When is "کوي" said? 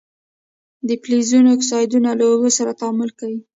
3.19-3.39